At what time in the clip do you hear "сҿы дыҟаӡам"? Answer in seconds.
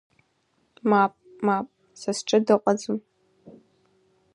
2.17-2.97